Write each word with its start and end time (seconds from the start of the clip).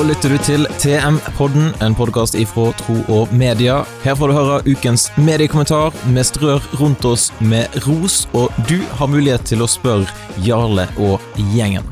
Lytter 0.00 0.32
du 0.32 0.38
til 0.40 0.62
TM-podden, 0.80 1.74
en 1.84 1.94
podkast 1.94 2.34
ifra 2.38 2.70
Tro 2.78 2.96
og 3.12 3.34
Media. 3.36 3.82
Her 4.00 4.16
får 4.16 4.32
du 4.32 4.36
høre 4.38 4.56
ukens 4.64 5.10
mediekommentar. 5.20 5.92
Vi 6.08 6.24
strør 6.24 6.64
rundt 6.80 7.04
oss 7.04 7.28
med 7.44 7.68
ros, 7.84 8.22
og 8.32 8.48
du 8.70 8.78
har 8.96 9.12
mulighet 9.12 9.44
til 9.52 9.60
å 9.60 9.68
spørre 9.68 10.08
Jarle 10.46 10.88
og 10.96 11.20
gjengen. 11.52 11.84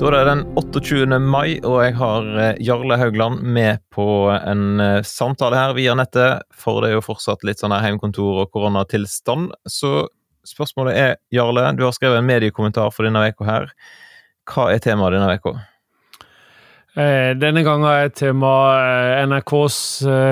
Da 0.00 0.08
er 0.08 0.14
det 0.14 0.30
den 0.30 0.42
28. 0.56 1.16
mai, 1.20 1.58
og 1.60 1.74
jeg 1.84 1.92
har 1.98 2.28
eh, 2.40 2.60
Jarle 2.64 2.96
Haugland 2.96 3.42
med 3.44 3.82
på 3.92 4.04
en 4.32 4.80
eh, 4.80 5.02
samtale 5.04 5.58
her 5.58 5.74
via 5.76 5.92
nettet. 5.92 6.46
For 6.56 6.80
det 6.80 6.88
er 6.88 6.94
jo 6.94 7.02
fortsatt 7.04 7.42
litt 7.44 7.60
sånn 7.60 7.74
her 7.74 7.84
hjemmekontor 7.84 8.38
og 8.40 8.48
koronatilstand. 8.54 9.50
Så 9.68 10.06
spørsmålet 10.48 10.96
er, 10.96 11.12
Jarle, 11.36 11.66
du 11.76 11.82
har 11.84 11.92
skrevet 11.92 12.16
en 12.16 12.30
mediekommentar 12.30 12.94
for 12.96 13.04
denne 13.04 13.26
uka 13.28 13.44
her. 13.44 13.66
Hva 14.48 14.70
er 14.72 14.80
temaet 14.80 15.18
denne 15.18 15.28
veka? 15.34 15.52
Eh, 16.96 17.32
denne 17.36 17.64
gangen 17.66 17.90
er 17.90 18.08
tema 18.16 18.54
NRKs 19.28 19.76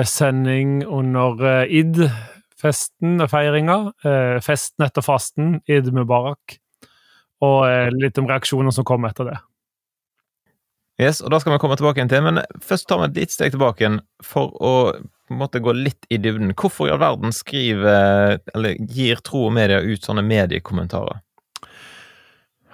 sending 0.09 0.79
under 0.87 1.61
id-festen 1.69 3.21
og 3.21 3.29
feiringa. 3.35 3.77
Festen 4.49 4.87
etter 4.87 5.05
fasten, 5.05 5.59
id 5.69 5.93
Mubarak. 5.93 6.57
Og 7.45 7.93
litt 8.01 8.17
om 8.17 8.33
reaksjoner 8.33 8.73
som 8.73 8.89
kom 8.89 9.05
etter 9.05 9.29
det. 9.29 9.37
Yes, 10.99 11.21
og 11.23 11.31
Da 11.31 11.39
skal 11.39 11.53
vi 11.53 11.61
komme 11.63 11.77
tilbake 11.79 12.03
til, 12.11 12.25
men 12.25 12.41
først 12.59 12.89
tar 12.89 12.99
vi 12.99 13.07
et 13.07 13.21
lite 13.21 13.35
steg 13.35 13.53
tilbake 13.53 13.85
igjen 13.85 14.01
for 14.25 14.51
å 14.59 14.73
måte 15.31 15.61
gå 15.63 15.71
litt 15.77 16.09
i 16.11 16.17
dybden. 16.19 16.51
Hvorfor 16.59 16.89
i 16.89 16.91
all 16.91 16.99
verden 16.99 17.31
skriver, 17.31 18.39
eller 18.53 18.75
gir 18.83 19.21
Tro 19.23 19.45
og 19.47 19.53
Media 19.55 19.79
ut 19.79 20.03
sånne 20.03 20.25
mediekommentarer? 20.27 21.21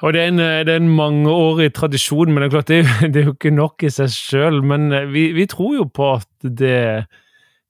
Og 0.04 0.12
det 0.12 0.24
er, 0.24 0.32
en, 0.32 0.42
det 0.68 0.74
er 0.74 0.82
en 0.82 0.90
mangeårig 0.92 1.70
tradisjon, 1.78 2.34
men 2.34 2.44
det 2.44 2.48
er 2.48 2.56
klart 2.56 2.72
det, 2.72 2.82
det 3.14 3.22
er 3.22 3.30
jo 3.30 3.36
ikke 3.36 3.54
nok 3.54 3.86
i 3.86 3.94
seg 3.94 4.10
sjøl. 4.12 4.60
Men 4.74 4.90
vi, 5.14 5.30
vi, 5.38 5.46
tror 5.52 5.78
jo 5.78 5.86
på 5.94 6.16
at 6.18 6.50
det 6.64 7.06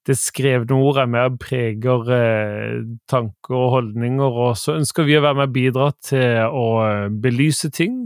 det 0.06 0.14
skrevne 0.20 0.78
ordet 0.78 1.08
mer 1.10 1.32
preger 1.42 2.10
eh, 2.14 2.82
tanker 3.10 3.56
og 3.58 3.72
holdninger, 3.74 4.38
og 4.46 4.54
så 4.60 4.76
ønsker 4.78 5.08
vi 5.08 5.18
å 5.18 5.24
være 5.24 5.40
med 5.40 5.50
og 5.50 5.56
bidra 5.56 5.88
til 6.06 6.44
å 6.46 6.66
eh, 6.86 7.08
belyse 7.10 7.72
ting. 7.74 8.04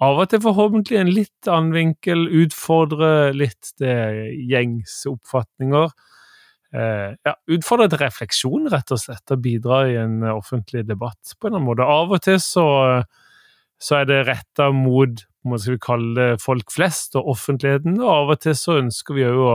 Av 0.00 0.16
og 0.22 0.30
til 0.32 0.40
forhåpentlig 0.40 0.96
en 0.96 1.10
litt 1.12 1.48
annen 1.50 1.74
vinkel, 1.74 2.24
utfordre 2.44 3.32
litt 3.36 3.74
det 3.82 3.96
gjengse 4.48 5.10
oppfatninger. 5.12 5.90
Eh, 6.72 7.10
ja, 7.26 7.34
utfordre 7.50 7.90
til 7.90 8.00
refleksjon, 8.00 8.70
rett 8.72 8.94
og 8.94 9.02
slett, 9.02 9.26
og 9.34 9.42
bidra 9.44 9.82
i 9.90 9.98
en 10.00 10.22
offentlig 10.30 10.86
debatt 10.88 11.34
på 11.36 11.48
en 11.48 11.52
eller 11.52 11.58
annen 11.58 11.68
måte. 11.68 11.88
Av 11.98 12.14
og 12.16 12.22
til 12.24 12.38
så, 12.40 12.64
så 13.76 14.00
er 14.00 14.08
det 14.08 14.22
retta 14.30 14.70
mot 14.72 15.26
hva 15.44 15.60
skal 15.60 15.76
vi 15.76 15.82
kalle 15.84 16.16
det, 16.16 16.40
folk 16.44 16.72
flest 16.72 17.16
og 17.16 17.28
offentligheten, 17.34 18.00
og 18.00 18.10
av 18.14 18.34
og 18.36 18.42
til 18.44 18.56
så 18.56 18.78
ønsker 18.80 19.16
vi 19.16 19.28
òg 19.28 19.44
å 19.44 19.52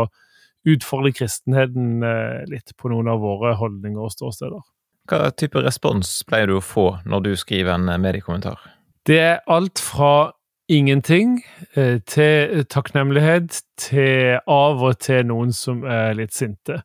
utfordre 0.76 1.14
kristenheten 1.14 2.06
eh, 2.06 2.46
litt 2.50 2.74
på 2.78 2.94
noen 2.94 3.10
av 3.10 3.22
våre 3.22 3.54
holdninger 3.58 4.02
og 4.02 4.14
ståsteder. 4.14 4.62
Hva 5.10 5.30
type 5.38 5.62
respons 5.62 6.18
pleier 6.26 6.50
du 6.50 6.58
å 6.58 6.66
få 6.66 6.88
når 7.06 7.28
du 7.28 7.36
skriver 7.38 7.78
en 7.78 7.90
mediekommentar? 8.02 8.58
Det 9.06 9.20
er 9.22 9.44
alt 9.46 9.78
fra 9.78 10.34
ingenting 10.72 11.38
eh, 11.76 12.00
til 12.10 12.66
takknemlighet, 12.72 13.62
til 13.78 14.40
av 14.50 14.82
og 14.84 14.98
til 15.04 15.28
noen 15.30 15.54
som 15.56 15.84
er 15.86 16.16
litt 16.18 16.34
sinte. 16.36 16.82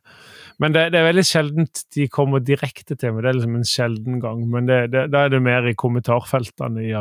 Men 0.61 0.75
det, 0.75 0.91
det 0.93 1.01
er 1.01 1.09
veldig 1.09 1.25
sjeldent 1.25 1.83
de 1.95 2.07
kommer 2.11 2.43
direkte 2.45 2.95
til 2.95 3.15
meg, 3.15 3.25
det 3.25 3.31
er 3.31 3.39
liksom 3.39 3.59
en 3.59 3.67
sjelden 3.67 4.21
gang. 4.21 4.43
Men 4.51 4.69
da 4.69 5.05
er 5.25 5.33
det 5.33 5.41
mer 5.41 5.65
i 5.69 5.77
kommentarfeltene 5.77 6.85
i 6.85 6.95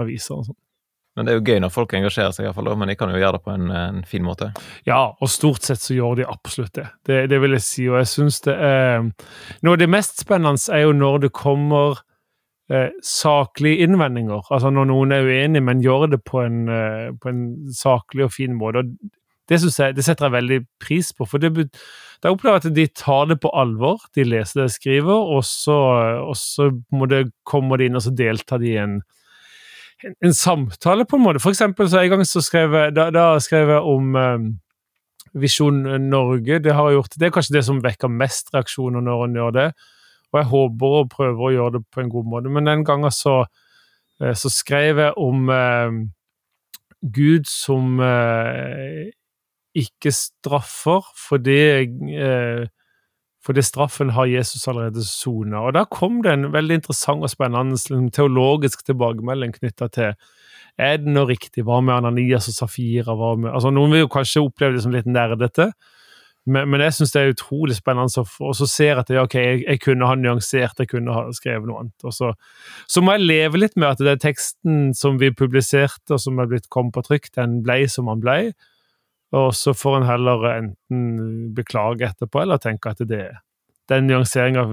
aviser 0.00 0.38
og 0.40 0.46
sånn. 0.48 0.60
Men 1.14 1.28
det 1.28 1.30
er 1.30 1.36
jo 1.38 1.44
gøy 1.46 1.60
når 1.62 1.70
folk 1.70 1.92
engasjerer 1.94 2.32
seg, 2.34 2.42
i 2.42 2.48
hvert 2.48 2.56
fall, 2.58 2.72
men 2.78 2.90
de 2.90 2.96
kan 2.98 3.12
jo 3.12 3.20
gjøre 3.20 3.36
det 3.36 3.44
på 3.44 3.52
en, 3.52 3.68
en, 3.70 4.00
fin 4.08 4.24
måte. 4.26 4.48
Ja, 4.86 5.12
og 5.14 5.30
stort 5.30 5.62
sett 5.62 5.82
så 5.82 5.94
gjør 5.94 6.18
de 6.18 6.26
absolutt 6.26 6.74
det. 6.74 6.88
Det, 7.06 7.20
det 7.30 7.38
vil 7.44 7.54
jeg 7.54 7.62
si. 7.62 7.84
Og 7.86 8.00
jeg 8.00 8.10
syns 8.10 8.40
det 8.48 8.56
er 8.58 9.04
Noe 9.62 9.76
av 9.76 9.78
det 9.78 9.90
mest 9.92 10.24
spennende 10.24 10.74
er 10.74 10.82
jo 10.88 10.96
når 10.96 11.26
det 11.26 11.32
kommer 11.36 12.02
eh, 12.72 12.90
saklige 13.02 13.84
innvendinger. 13.86 14.46
Altså 14.50 14.70
når 14.70 14.88
noen 14.90 15.12
er 15.12 15.28
uenig, 15.28 15.62
men 15.64 15.82
gjør 15.84 16.08
det 16.14 16.22
på 16.24 16.42
en, 16.44 16.64
eh, 16.68 17.12
på 17.20 17.32
en 17.32 17.44
saklig 17.74 18.28
og 18.28 18.34
fin 18.36 18.56
måte. 18.56 18.84
Og 18.84 19.12
det, 19.48 19.60
jeg, 19.60 19.96
det 19.96 20.04
setter 20.04 20.28
jeg 20.28 20.36
veldig 20.38 20.60
pris 20.80 21.12
på. 21.12 21.26
For 21.28 21.42
det, 21.42 21.52
det 21.54 22.30
opplever 22.30 22.62
at 22.62 22.74
de 22.76 22.86
tar 22.96 23.28
det 23.32 23.40
på 23.42 23.52
alvor. 23.52 24.06
De 24.16 24.24
leser 24.24 24.62
det 24.62 24.68
jeg 24.70 24.78
skriver, 24.78 25.34
og 25.36 25.44
så, 25.44 25.76
og 26.24 26.36
så 26.40 26.70
kommer 26.88 27.76
de 27.80 27.90
inn 27.90 28.00
og 28.00 28.06
så 28.06 28.14
deltar 28.14 28.62
de 28.62 28.72
i 28.72 28.80
en 28.80 29.02
en, 30.04 30.14
en, 30.20 30.34
samtale, 30.34 31.06
på 31.08 31.16
en 31.16 31.22
måte. 31.24 31.40
For 31.40 31.54
eksempel 31.54 31.88
så 31.88 32.02
en 32.02 32.10
gang 32.12 32.24
så 32.28 32.42
skrev 32.44 32.74
jeg, 32.76 32.94
da, 32.96 33.08
da 33.14 33.26
skrev 33.40 33.70
jeg 33.72 33.92
om 33.94 34.16
eh, 34.20 34.46
Visjon 35.40 35.82
Norge. 36.08 36.60
Det 36.62 36.74
har 36.74 36.90
jeg 36.90 36.98
gjort. 36.98 37.18
Det 37.18 37.28
er 37.28 37.34
kanskje 37.34 37.56
det 37.56 37.64
som 37.66 37.82
vekker 37.84 38.12
mest 38.12 38.52
reaksjoner 38.54 39.04
når 39.04 39.26
en 39.26 39.38
gjør 39.40 39.54
det. 39.56 39.68
Og 40.34 40.40
jeg 40.40 40.50
håper 40.50 40.98
og 40.98 41.10
prøver 41.14 41.46
å 41.46 41.54
gjøre 41.54 41.78
det 41.78 41.84
på 41.94 42.02
en 42.02 42.12
god 42.12 42.30
måte. 42.32 42.52
Men 42.52 42.66
den 42.66 42.84
gangen 42.86 43.14
så, 43.14 43.44
eh, 44.20 44.34
så 44.34 44.50
skrev 44.50 45.02
jeg 45.04 45.16
om 45.22 45.50
eh, 45.54 45.98
Gud 47.14 47.46
som 47.46 48.00
eh, 48.02 49.12
ikke 49.74 50.10
straffer 50.14 51.06
fordi 51.18 51.60
eh, 52.18 52.64
fordi 53.44 53.60
straffen 53.60 54.14
har 54.16 54.24
Jesus 54.24 54.62
allerede 54.68 55.02
sona. 55.04 55.60
Og 55.66 55.74
da 55.76 55.82
kom 55.84 56.22
det 56.24 56.32
en 56.32 56.46
veldig 56.52 56.78
interessant 56.80 57.26
og 57.26 57.28
spennende 57.28 57.76
liksom, 57.76 58.06
teologisk 58.14 58.86
tilbakemelding 58.86 59.52
knytta 59.58 59.90
til 59.92 60.14
er 60.80 60.96
det 60.98 61.12
noe 61.12 61.28
riktig? 61.28 61.62
Hva 61.62 61.78
med 61.84 62.00
Ananias 62.00 62.48
og 62.50 62.56
Safira? 62.56 63.14
Hva 63.14 63.34
med, 63.38 63.52
altså, 63.52 63.70
noen 63.70 63.92
vil 63.94 64.06
jo 64.06 64.10
kanskje 64.10 64.42
oppleve 64.42 64.74
det 64.74 64.82
som 64.82 64.94
litt 64.94 65.06
nerdete, 65.06 65.68
men, 66.44 66.68
men 66.68 66.82
jeg 66.84 66.96
syns 66.98 67.14
det 67.14 67.20
er 67.22 67.32
utrolig 67.32 67.76
spennende. 67.78 68.20
å 68.20 68.52
så 68.56 68.66
ser 68.68 68.90
jeg 68.90 69.04
at 69.04 69.34
jeg, 69.34 69.62
jeg, 69.64 69.80
kunne 69.80 70.08
ha 70.08 70.16
nyansert, 70.18 70.80
jeg 70.82 70.90
kunne 70.90 71.14
ha 71.16 71.24
skrevet 71.36 71.68
noe 71.68 71.84
annet. 71.84 72.04
Og 72.04 72.12
så, 72.12 72.34
så 72.90 73.00
må 73.00 73.16
jeg 73.16 73.24
leve 73.24 73.62
litt 73.62 73.78
med 73.80 73.94
at 73.94 74.04
er 74.12 74.20
teksten 74.20 74.92
som 74.96 75.16
vi 75.22 75.32
publiserte, 75.32 76.12
og 76.12 76.20
som 76.20 76.38
er 76.42 76.50
blitt 76.50 76.68
kommet 76.72 76.96
på 76.96 77.04
trykk, 77.06 77.32
den 77.38 77.62
ble 77.64 77.80
som 77.88 78.12
den 78.12 78.22
ble. 78.24 78.38
Og 79.34 79.50
så 79.56 79.72
får 79.74 79.98
en 79.98 80.08
heller 80.10 80.46
enten 80.52 81.02
beklage 81.56 82.06
etterpå, 82.12 82.44
eller 82.44 82.60
tenke 82.62 82.92
at 82.92 83.00
det, 83.08 83.24
den 83.90 84.08
nyanseringa 84.10 84.68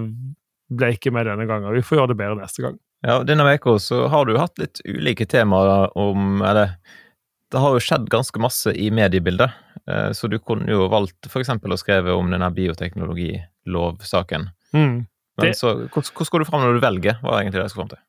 ble 0.72 0.94
ikke 0.96 1.14
med 1.16 1.28
denne 1.32 1.48
gangen. 1.48 1.72
Vi 1.76 1.84
får 1.86 2.02
gjøre 2.02 2.12
det 2.14 2.20
bedre 2.20 2.40
neste 2.44 2.68
gang. 2.68 2.80
Ja, 3.02 3.22
Denne 3.26 3.48
uka 3.50 3.80
har 4.14 4.28
du 4.28 4.36
hatt 4.38 4.60
litt 4.62 4.84
ulike 4.86 5.26
temaer 5.26 5.90
om 5.98 6.44
Eller 6.46 6.76
det 7.52 7.62
har 7.62 7.76
jo 7.76 7.84
skjedd 7.84 8.08
ganske 8.12 8.42
masse 8.44 8.74
i 8.74 8.90
mediebildet, 8.96 9.56
eh, 9.90 10.12
så 10.16 10.30
du 10.32 10.38
kunne 10.40 10.70
jo 10.72 10.88
valgt 10.92 11.28
f.eks. 11.28 11.52
å 11.52 11.80
skrive 11.80 12.16
om 12.16 12.32
denne 12.32 12.52
bioteknologilovsaken. 12.56 14.48
Mm, 14.76 14.96
Men 15.42 15.58
så, 15.58 15.76
hvordan 15.92 16.32
går 16.32 16.44
du 16.44 16.48
fram 16.48 16.64
når 16.64 16.80
du 16.80 16.86
velger? 16.86 17.20
Hva 17.22 17.36
er 17.36 17.44
egentlig 17.44 17.60
det 17.60 17.68
jeg 17.68 17.74
skal 17.74 17.84
fram 17.84 17.94
til? 17.96 18.04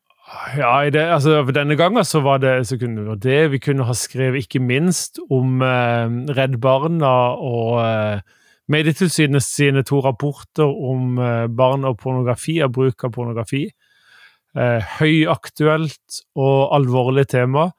Ja, 0.56 0.72
det, 0.88 1.02
altså, 1.12 1.42
denne 1.52 1.76
gangen 1.76 2.06
så 2.08 2.22
var 2.24 2.38
det 2.40 2.54
så 2.68 2.78
kunne 2.80 3.04
det, 3.10 3.18
det. 3.24 3.40
Vi 3.52 3.60
kunne 3.60 3.84
ha 3.84 3.96
skrevet 3.96 4.46
ikke 4.46 4.62
minst 4.64 5.20
om 5.28 5.60
eh, 5.66 6.14
Redd 6.38 6.56
Barna 6.62 7.12
og 7.36 7.82
eh, 7.82 8.38
Medietilsynet 8.72 9.44
sine 9.44 9.82
to 9.84 10.00
rapporter 10.04 10.68
om 10.70 11.18
eh, 11.20 11.46
barn 11.52 11.84
og 11.88 11.98
pornografi 12.00 12.60
og 12.64 12.72
bruk 12.78 13.04
av 13.04 13.12
pornografi. 13.12 13.66
Eh, 14.56 14.94
høyaktuelt 15.00 16.22
og 16.38 16.74
alvorlig 16.78 17.26
tema. 17.32 17.70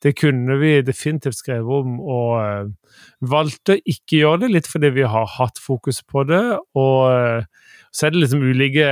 Det 0.00 0.14
kunne 0.16 0.56
vi 0.60 0.78
definitivt 0.84 1.36
skrevet 1.36 1.82
om, 1.82 1.98
og 2.00 2.30
eh, 2.40 2.98
valgte 3.20 3.76
å 3.76 3.82
ikke 3.84 4.22
gjøre 4.22 4.44
det, 4.44 4.52
litt 4.54 4.68
fordi 4.70 4.92
vi 4.96 5.04
har 5.04 5.28
hatt 5.36 5.60
fokus 5.60 6.00
på 6.08 6.24
det. 6.28 6.44
Og 6.78 7.00
eh, 7.12 7.48
så 7.92 8.06
er 8.06 8.14
det 8.14 8.22
liksom 8.24 8.44
ulike 8.46 8.90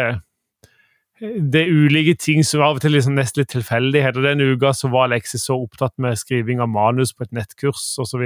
det 1.19 1.65
er 1.65 1.73
ulike 1.75 2.15
ting 2.15 2.45
som 2.47 2.63
av 2.63 2.77
og 2.79 2.85
til 2.85 2.93
liksom 2.95 3.17
nesten 3.19 3.43
litt 3.43 3.51
tilfeldigheter. 3.51 4.23
Den 4.23 4.43
uka 4.53 4.71
så 4.77 4.91
var 4.93 5.09
Alexis 5.09 5.49
så 5.49 5.57
opptatt 5.59 5.97
med 5.99 6.19
skriving 6.19 6.63
av 6.63 6.71
manus 6.71 7.11
på 7.15 7.27
et 7.27 7.33
nettkurs 7.35 7.89
osv. 7.99 8.23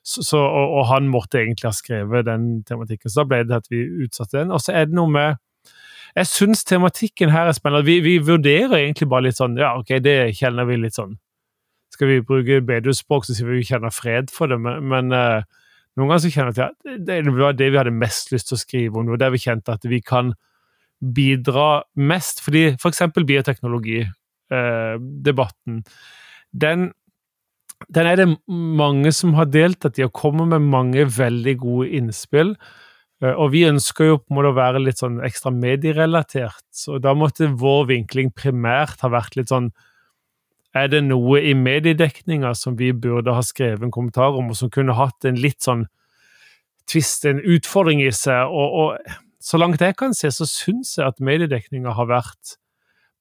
Så, 0.00 0.22
så, 0.24 0.40
og, 0.40 0.78
og 0.78 0.86
han 0.92 1.10
måtte 1.12 1.42
egentlig 1.42 1.68
ha 1.68 1.74
skrevet 1.76 2.28
den 2.28 2.62
tematikken, 2.64 3.12
så 3.12 3.20
da 3.24 3.28
ble 3.32 3.42
det 3.44 3.58
at 3.58 3.68
vi 3.72 3.82
utsatte 4.06 4.38
den. 4.38 4.54
Og 4.54 4.64
så 4.64 4.72
er 4.72 4.88
det 4.88 4.96
noe 4.96 5.12
med 5.12 5.42
Jeg 6.16 6.30
syns 6.30 6.64
tematikken 6.64 7.28
her 7.28 7.50
er 7.50 7.52
spennende. 7.52 7.84
Vi, 7.84 7.98
vi, 8.00 8.16
vurderer 8.24 8.78
egentlig 8.78 9.10
bare 9.12 9.28
litt 9.28 9.36
sånn 9.36 9.58
Ja, 9.60 9.74
ok, 9.76 9.98
det 10.00 10.32
kjenner 10.38 10.64
vi 10.64 10.80
litt 10.80 10.96
sånn 10.96 11.18
Skal 11.96 12.10
vi 12.12 12.26
bruke 12.28 12.60
bedrespråk, 12.68 13.22
så 13.24 13.32
sier 13.34 13.48
vi 13.48 13.62
vi 13.62 13.70
kjenner 13.70 13.92
fred 13.94 14.26
for 14.32 14.46
det, 14.52 14.58
men, 14.60 14.74
men 14.92 15.04
uh, 15.16 15.40
noen 15.96 16.08
ganger 16.10 16.24
så 16.26 16.34
kjenner 16.34 16.52
jeg 16.52 16.60
at 16.74 16.78
det 17.08 17.16
var 17.32 17.52
det 17.56 17.70
vi 17.72 17.80
hadde 17.80 18.02
mest 18.04 18.24
lyst 18.34 18.46
til 18.50 18.58
å 18.58 18.60
skrive 18.60 18.94
om. 19.00 19.04
Det 19.06 19.14
var 19.14 19.22
der 19.24 19.32
vi 19.32 19.46
kjente 19.46 19.76
at 19.78 19.84
vi 19.88 20.00
kan 20.04 20.26
bidra 21.00 21.68
mest. 21.96 22.36
Fordi 22.44 22.64
for 22.82 22.88
eksempel 22.92 23.22
bioteknologidebatten, 23.28 25.74
eh, 25.80 25.84
den, 26.52 26.92
den 27.92 28.06
er 28.10 28.16
det 28.20 28.38
mange 28.48 29.12
som 29.16 29.34
har 29.38 29.46
deltatt 29.48 29.98
i, 30.00 30.04
og 30.04 30.16
kommer 30.16 30.46
med 30.52 30.60
mange 30.68 31.02
veldig 31.16 31.56
gode 31.64 31.86
innspill. 31.96 32.50
Eh, 33.22 33.32
og 33.32 33.52
vi 33.54 33.68
ønsker 33.68 34.04
jo 34.10 34.18
på 34.20 34.28
en 34.32 34.36
måte 34.40 34.52
å 34.52 34.60
være 34.60 34.84
litt 34.84 35.00
sånn 35.00 35.18
ekstra 35.24 35.50
medierelatert, 35.54 36.66
så 36.74 36.90
da 37.00 37.10
måtte 37.16 37.56
vår 37.56 37.82
vinkling 37.94 38.28
primært 38.36 38.98
ha 39.04 39.08
vært 39.12 39.36
litt 39.40 39.52
sånn 39.52 39.68
Er 40.76 40.90
det 40.92 41.02
noe 41.06 41.40
i 41.40 41.54
mediedekninga 41.56 42.52
som 42.58 42.76
vi 42.76 42.90
burde 42.92 43.32
ha 43.32 43.44
skrevet 43.44 43.86
en 43.86 43.94
kommentar 43.94 44.36
om, 44.36 44.50
og 44.52 44.58
som 44.58 44.72
kunne 44.72 44.96
hatt 44.98 45.24
en 45.24 45.38
litt 45.40 45.62
sånn 45.64 45.86
tvist, 46.90 47.24
en 47.24 47.40
utfordring 47.40 48.02
i 48.04 48.12
seg? 48.12 48.50
Og, 48.50 48.76
og 48.82 49.16
så 49.40 49.60
langt 49.60 49.84
jeg 49.84 49.96
kan 49.96 50.14
se, 50.16 50.32
så 50.34 50.48
syns 50.48 50.96
jeg 50.98 51.06
at 51.06 51.22
mediedekninga 51.22 51.94
har 51.96 52.10
vært 52.10 52.56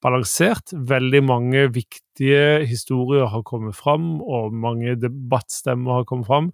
balansert. 0.04 0.74
Veldig 0.74 1.22
mange 1.26 1.68
viktige 1.74 2.66
historier 2.68 3.30
har 3.32 3.46
kommet 3.48 3.78
fram, 3.78 4.18
og 4.22 4.54
mange 4.54 4.98
debattstemmer 5.00 6.02
har 6.02 6.10
kommet 6.10 6.30
fram. 6.30 6.52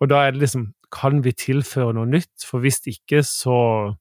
Og 0.00 0.10
da 0.12 0.26
er 0.26 0.36
det 0.36 0.46
liksom 0.46 0.72
Kan 0.92 1.22
vi 1.24 1.32
tilføre 1.32 1.94
noe 1.96 2.04
nytt? 2.04 2.44
For 2.44 2.60
hvis 2.60 2.82
ikke, 2.84 3.22
så 3.24 3.94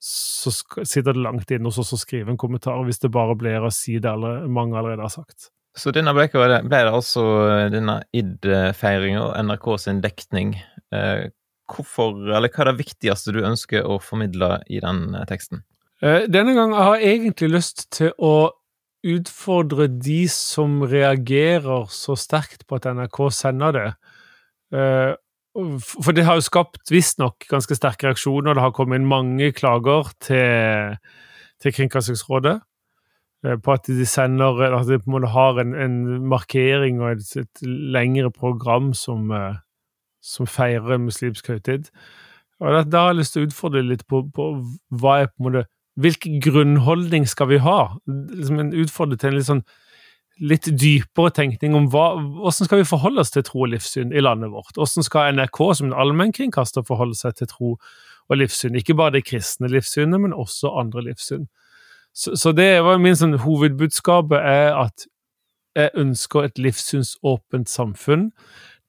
så 0.00 0.50
sitter 0.80 1.12
det 1.12 1.20
langt 1.20 1.50
inne 1.52 1.68
hos 1.68 1.78
oss 1.82 1.92
å 1.92 2.00
skrive 2.00 2.32
en 2.32 2.40
kommentar, 2.40 2.78
hvis 2.86 3.02
det 3.02 3.12
bare 3.12 3.36
blir 3.38 3.66
å 3.66 3.72
si 3.74 3.98
det 4.00 4.08
alle, 4.08 4.38
mange 4.48 4.78
allerede 4.78 5.04
har 5.04 5.12
sagt. 5.12 5.50
Så 5.76 5.92
denne 5.94 6.14
ble 6.16 6.26
det 6.32 6.80
altså 6.88 7.22
denne 7.70 8.00
id-feiringa 8.16 9.28
NRK 9.44 9.66
sin 9.78 10.00
dekning. 10.02 10.56
Eh, 10.90 11.28
hvorfor, 11.70 12.16
eller 12.32 12.50
hva 12.50 12.64
er 12.64 12.72
det 12.72 12.80
viktigste 12.80 13.34
du 13.36 13.44
ønsker 13.44 13.86
å 13.86 14.00
formidle 14.02 14.56
i 14.72 14.80
den 14.82 15.12
eh, 15.14 15.26
teksten? 15.30 15.62
Eh, 16.02 16.26
denne 16.32 16.56
gangen 16.56 16.74
har 16.74 16.96
jeg 16.98 17.20
egentlig 17.20 17.52
lyst 17.52 17.86
til 17.94 18.10
å 18.18 18.50
utfordre 19.06 19.86
de 19.92 20.24
som 20.32 20.80
reagerer 20.84 21.86
så 21.92 22.16
sterkt 22.18 22.66
på 22.68 22.80
at 22.80 22.88
NRK 22.90 23.20
sender 23.32 23.76
det. 23.76 23.90
For 25.54 26.14
det 26.14 26.24
har 26.28 26.38
jo 26.38 26.46
skapt 26.46 26.92
visstnok 26.92 27.48
ganske 27.50 27.74
sterke 27.74 28.06
reaksjoner. 28.06 28.54
Det 28.54 28.62
har 28.62 28.74
kommet 28.74 29.00
inn 29.00 29.08
mange 29.10 29.50
klager 29.56 30.12
til, 30.22 30.94
til 31.62 31.74
Kringkastingsrådet 31.74 32.60
eh, 33.46 33.56
på 33.58 33.74
at 33.74 33.90
de 33.90 34.06
sender 34.06 34.62
At 34.68 34.86
de 34.86 35.00
på 35.00 35.10
en 35.10 35.16
måte 35.16 35.32
har 35.34 35.58
en, 35.58 35.74
en 35.74 36.28
markering 36.30 37.02
og 37.02 37.16
et, 37.16 37.34
et 37.42 37.66
lengre 37.66 38.30
program 38.30 38.92
som, 38.94 39.30
eh, 39.34 39.58
som 40.22 40.46
feirer 40.46 41.02
muslimsk 41.02 41.50
høytid. 41.50 41.90
Og 42.60 42.72
da, 42.72 42.84
da, 42.84 43.02
har 43.02 43.14
jeg 43.14 43.22
lyst 43.22 43.34
til 43.34 43.42
å 43.42 43.50
utfordre 43.50 43.82
litt 43.82 44.06
på, 44.06 44.22
på 44.30 44.50
hva 45.02 45.20
er 45.20 45.30
på 45.32 45.42
en 45.42 45.50
måte 45.50 45.68
Hvilken 46.00 46.38
grunnholdning 46.40 47.26
skal 47.28 47.48
vi 47.50 47.56
ha? 47.60 47.96
Liksom 48.06 48.60
en 48.62 48.70
utfordring 48.78 49.18
til 49.20 49.32
en 49.32 49.34
litt 49.36 49.48
sånn 49.48 49.64
litt 50.40 50.68
dypere 50.80 51.32
tenkning 51.36 51.74
om 51.76 51.86
hva, 51.92 52.14
hvordan 52.16 52.66
skal 52.66 52.80
vi 52.80 52.88
forholde 52.88 53.22
oss 53.22 53.32
til 53.34 53.44
tro 53.44 53.64
og 53.66 53.72
livssyn 53.74 54.12
i 54.16 54.22
landet 54.24 54.52
vårt? 54.52 54.72
Hvordan 54.78 55.06
skal 55.06 55.34
NRK 55.36 55.60
som 55.76 55.90
en 55.90 55.98
allmennkringkaster 56.04 56.86
forholde 56.88 57.18
seg 57.18 57.36
til 57.38 57.50
tro 57.50 57.74
og 57.76 58.40
livssyn? 58.40 58.78
Ikke 58.80 58.96
bare 58.96 59.18
det 59.18 59.26
kristne 59.28 59.70
livssynet, 59.70 60.20
men 60.22 60.36
også 60.36 60.72
andre 60.80 61.04
livssyn. 61.10 61.44
Så, 62.16 62.34
så 62.40 62.54
det 62.56 62.72
var 62.86 63.02
min 63.02 63.18
sånn, 63.18 63.36
hovedbudskapet 63.44 64.40
er 64.40 64.72
at 64.80 65.06
jeg 65.78 65.92
ønsker 66.00 66.48
et 66.48 66.58
livssynsåpent 66.58 67.70
samfunn 67.70 68.30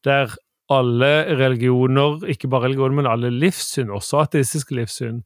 der 0.07 0.31
alle 0.71 1.11
religioner, 1.35 2.23
ikke 2.31 2.49
bare 2.49 2.69
religioner, 2.69 2.95
men 3.01 3.11
alle 3.11 3.29
livssyn, 3.35 3.91
også 3.91 4.23
ateistiske 4.23 4.73
livssyn, 4.77 5.19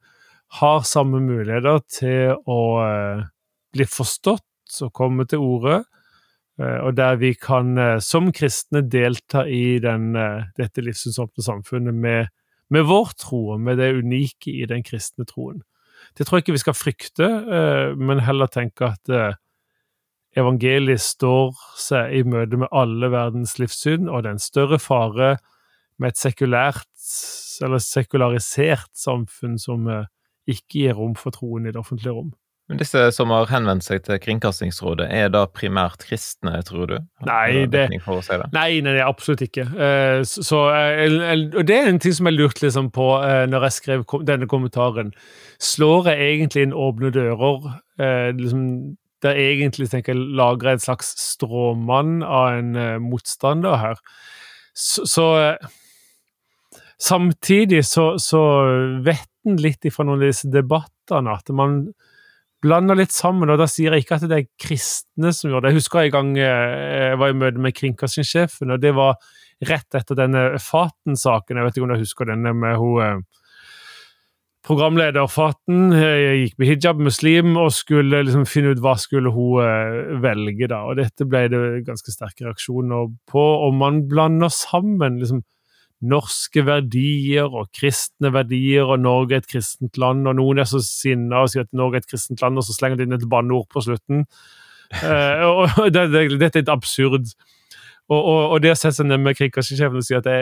har 0.57 0.85
samme 0.87 1.21
muligheter 1.21 1.83
til 1.91 2.33
å 2.49 2.61
eh, 2.81 3.21
bli 3.75 3.85
forstått 3.89 4.81
og 4.81 4.91
komme 4.97 5.27
til 5.29 5.43
orde, 5.45 5.83
Eh, 5.85 5.94
og 6.87 6.95
der 6.95 7.17
vi 7.19 7.33
kan 7.35 7.77
eh, 7.77 7.99
som 7.99 8.31
kristne 8.35 8.79
delta 8.87 9.43
i 9.43 9.77
den, 9.83 10.13
eh, 10.15 10.45
dette 10.55 10.83
livssynsåpne 10.85 11.43
samfunnet 11.43 11.93
med, 11.95 12.31
med, 12.71 12.85
vår 12.87 13.11
tro 13.19 13.41
og 13.55 13.61
med 13.61 13.81
det 13.81 13.91
unike 13.97 14.53
i 14.53 14.67
den 14.69 14.83
kristne 14.83 15.27
troen. 15.27 15.63
Det 16.15 16.25
tror 16.25 16.37
jeg 16.37 16.45
ikke 16.45 16.55
vi 16.55 16.61
skal 16.63 16.77
frykte, 16.77 17.27
men 17.97 18.21
heller 18.23 18.47
tenke 18.47 18.87
at 18.87 19.09
evangeliet 20.37 21.01
står 21.01 21.57
seg 21.81 22.13
i 22.15 22.21
møte 22.23 22.59
med 22.61 22.71
alle 22.71 23.09
verdens 23.11 23.57
livssyn, 23.59 24.07
og 24.07 24.23
det 24.23 24.29
er 24.29 24.37
en 24.37 24.43
større 24.43 24.79
fare 24.79 25.33
med 25.99 26.13
et 26.13 26.21
sekulært 26.21 27.09
eller 27.65 27.83
sekularisert 27.83 28.93
samfunn 28.95 29.57
som 29.59 29.89
ikke 30.47 30.85
gir 30.85 30.95
rom 30.95 31.17
for 31.19 31.35
troen 31.35 31.65
i 31.65 31.73
det 31.73 31.81
offentlige 31.81 32.15
rom. 32.15 32.31
Men 32.65 32.79
disse 32.81 33.01
som 33.13 33.29
har 33.29 33.45
henvendt 33.51 33.85
seg 33.85 34.01
til 34.07 34.17
Kringkastingsrådet, 34.23 35.05
er 35.13 35.29
da 35.29 35.43
primært 35.45 36.01
kristne, 36.07 36.57
tror 36.65 36.89
du? 36.89 36.95
Nei, 37.27 37.67
det, 37.69 37.83
si 37.93 38.37
det? 38.41 38.47
nei, 38.55 38.79
nei, 38.81 38.95
absolutt 39.05 39.43
ikke. 39.45 39.67
Uh, 39.69 40.23
så, 40.25 40.63
uh, 40.73 41.35
og 41.45 41.61
det 41.69 41.77
er 41.77 41.91
en 41.91 42.01
ting 42.01 42.15
som 42.17 42.29
jeg 42.31 42.39
lurte 42.39 42.65
liksom 42.65 42.89
på 42.95 43.05
uh, 43.21 43.43
når 43.51 43.67
jeg 43.67 43.75
skrev 43.77 44.05
denne 44.25 44.49
kommentaren. 44.49 45.13
Slår 45.61 46.09
jeg 46.09 46.31
egentlig 46.31 46.65
inn 46.65 46.77
åpne 46.77 47.13
dører? 47.13 47.73
liksom, 48.35 48.63
der 49.23 49.37
egentlig 49.39 49.85
tenker 49.87 50.11
jeg 50.11 50.33
lager 50.35 50.73
en 50.73 50.81
slags 50.83 51.13
stråmann 51.21 52.17
av 52.27 52.57
en 52.57 52.99
motstander 53.05 53.77
her. 53.79 54.01
Så, 54.75 55.05
så 55.07 55.27
Samtidig 57.01 57.85
så, 57.87 58.15
så 58.19 58.41
vet 59.03 59.27
en 59.47 59.57
litt 59.59 59.85
ifra 59.85 60.05
noen 60.07 60.21
av 60.21 60.29
disse 60.29 60.47
debattene 60.51 61.33
at 61.35 61.51
man 61.55 61.81
blander 62.65 62.97
litt 62.97 63.13
sammen. 63.15 63.51
og 63.53 63.61
Da 63.61 63.69
sier 63.69 63.93
jeg 63.93 64.05
ikke 64.05 64.19
at 64.19 64.27
det 64.29 64.41
er 64.41 64.51
kristne 64.61 65.31
som 65.35 65.51
gjør 65.51 65.65
det. 65.65 65.73
Jeg 65.73 65.83
husker 65.83 66.03
en 66.03 66.13
gang 66.17 66.35
eh, 66.41 66.75
jeg 67.11 67.21
var 67.21 67.31
i 67.31 67.39
møte 67.39 67.61
med 67.61 67.77
kringkastingssjefen, 67.77 68.73
og 68.75 68.83
det 68.83 68.95
var 68.97 69.17
rett 69.65 69.97
etter 69.97 70.17
denne 70.19 70.47
Faten-saken. 70.61 71.57
Jeg 71.57 71.67
vet 71.67 71.77
ikke 71.77 71.87
om 71.87 71.95
du 71.95 72.01
husker 72.01 72.29
denne 72.29 72.53
med 72.57 72.77
hun 72.81 73.01
eh, 73.05 73.23
programleder 74.65 75.29
Faten. 75.29 75.93
Jeg 75.93 76.37
gikk 76.41 76.59
med 76.59 76.71
hijab, 76.71 77.01
muslim, 77.07 77.55
og 77.61 77.73
skulle 77.75 78.23
liksom 78.25 78.47
finne 78.49 78.73
ut 78.73 78.81
hva 78.83 78.95
skulle 79.01 79.33
hun 79.33 79.61
eh, 79.63 80.15
velge. 80.23 80.69
da, 80.71 80.83
og 80.89 80.99
Dette 81.01 81.27
ble 81.29 81.45
det 81.53 81.63
ganske 81.87 82.13
sterke 82.13 82.47
reaksjoner 82.47 83.11
på. 83.29 83.45
og 83.67 83.75
Man 83.77 84.05
blander 84.11 84.53
sammen 84.53 85.21
liksom 85.21 85.45
norske 86.03 86.65
verdier 86.65 87.47
og 87.47 87.69
kristne 87.75 88.31
verdier, 88.33 88.83
og 88.83 88.99
Norge 88.99 89.37
er 89.37 89.43
et 89.43 89.49
kristent 89.49 89.97
land, 90.01 90.27
og 90.27 90.37
noen 90.39 90.59
er 90.61 90.69
så 90.69 90.81
sinna 90.83 91.43
og 91.45 91.51
sier 91.53 91.65
at 91.65 91.73
Norge 91.73 91.99
er 91.99 92.05
et 92.05 92.11
kristent 92.11 92.43
land, 92.43 92.59
og 92.59 92.67
så 92.67 92.75
slenger 92.75 92.99
de 92.99 93.07
inn 93.07 93.17
et 93.17 93.27
banneord 93.31 93.67
på 93.71 93.83
slutten. 93.85 94.25
uh, 95.01 95.65
og 95.79 95.89
det, 95.93 96.09
det, 96.13 96.27
Dette 96.39 96.61
er 96.61 96.65
et 96.65 96.73
absurd. 96.73 97.31
Og, 98.09 98.19
og, 98.19 98.41
og 98.53 98.61
det 98.61 98.75
å 98.75 98.77
sette 98.77 98.99
seg 98.99 99.09
ned 99.09 99.23
med 99.23 99.37
kringkastingssjefen 99.39 100.01
og 100.01 100.05
si 100.05 100.17
at 100.17 100.27
det, 100.27 100.39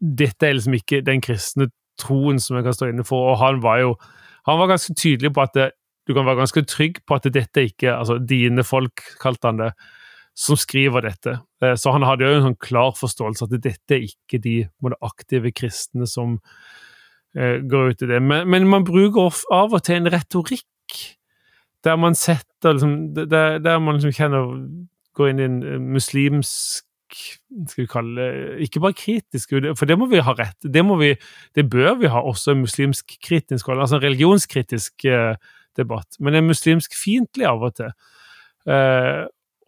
dette 0.00 0.48
er 0.48 0.56
liksom 0.56 0.74
ikke 0.76 1.04
den 1.06 1.22
kristne 1.24 1.70
troen 2.00 2.40
som 2.42 2.58
jeg 2.58 2.66
kan 2.66 2.76
stå 2.76 2.90
inne 2.90 3.06
for, 3.06 3.32
og 3.32 3.40
han 3.40 3.62
var 3.64 3.84
jo 3.84 3.94
han 4.46 4.60
var 4.60 4.70
ganske 4.70 4.94
tydelig 4.94 5.32
på 5.34 5.42
at 5.42 5.54
det, 5.56 5.70
du 6.06 6.14
kan 6.14 6.26
være 6.26 6.38
ganske 6.38 6.62
trygg 6.70 7.00
på 7.06 7.16
at 7.18 7.24
dette 7.34 7.64
ikke 7.66 7.94
altså 7.96 8.18
Dine 8.22 8.62
folk, 8.64 9.02
kalte 9.22 9.50
han 9.50 9.62
det 9.62 9.70
som 10.36 10.58
skriver 10.60 11.06
dette. 11.06 11.38
Eh, 11.64 11.74
så 11.80 11.94
han 11.94 12.04
hadde 12.04 12.28
jo 12.28 12.38
en 12.38 12.48
sånn 12.50 12.58
klar 12.60 12.92
forståelse 12.98 13.46
at 13.46 13.54
dette 13.64 13.96
er 13.96 14.04
ikke 14.04 14.40
de 14.44 14.56
aktive 15.00 15.52
kristne 15.56 16.08
som 16.10 16.36
eh, 17.34 17.62
går 17.64 17.94
ut 17.94 18.04
i 18.04 18.10
det. 18.12 18.20
Men, 18.20 18.44
men, 18.52 18.68
man 18.68 18.84
bruker 18.86 19.32
av 19.54 19.72
og 19.72 19.86
til 19.86 20.02
en 20.02 20.12
retorikk 20.12 20.98
der 21.86 21.96
man 22.00 22.16
setter 22.18 22.74
liksom, 22.74 23.14
der, 23.14 23.58
der, 23.62 23.80
man 23.80 23.98
liksom 23.98 24.14
kjenner 24.16 24.52
Går 25.16 25.30
inn 25.30 25.38
i 25.40 25.44
en 25.48 25.60
eh, 25.64 25.80
muslimsk 25.80 26.84
skal 27.70 27.78
vi 27.78 27.86
kalle 27.88 28.18
det, 28.18 28.64
Ikke 28.66 28.82
bare 28.82 28.96
kritisk, 28.98 29.54
for 29.78 29.88
det 29.88 29.94
må 29.96 30.08
vi 30.10 30.18
ha 30.20 30.32
rett. 30.36 30.58
Det, 30.60 30.82
vi, 31.00 31.12
det 31.56 31.64
bør 31.70 31.94
vi 32.02 32.10
ha 32.12 32.18
også 32.20 32.52
en 32.52 32.64
muslimsk 32.64 33.14
kritisk, 33.22 33.70
altså 33.70 33.96
en 33.96 34.02
religionskritisk 34.02 35.06
debatt. 35.78 36.18
Men 36.18 36.34
en 36.34 36.50
muslimsk 36.50 36.98
fiendtlig 36.98 37.46
av 37.48 37.62
og 37.62 37.78
til 37.78 37.94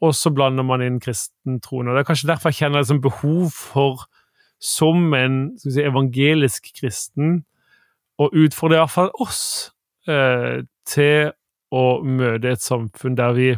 og 0.05 0.14
så 0.14 0.31
blander 0.35 0.67
man 0.67 0.83
inn 0.85 1.00
kristentroen. 1.02 1.88
Og 1.88 1.97
Det 1.97 2.02
er 2.02 2.09
kanskje 2.11 2.31
derfor 2.31 2.52
jeg 2.52 2.61
kjenner 2.62 2.83
liksom 2.83 3.00
behov 3.02 3.50
for, 3.55 4.05
som 4.62 5.14
en 5.14 5.38
si, 5.59 5.83
evangelisk 5.83 6.71
kristen, 6.78 7.43
å 8.19 8.31
utfordre 8.35 8.81
iallfall 8.81 9.11
oss 9.23 9.71
eh, 10.11 10.64
til 10.88 11.33
å 11.75 11.85
møte 12.02 12.55
et 12.55 12.64
samfunn 12.64 13.19
der 13.19 13.35
vi 13.37 13.50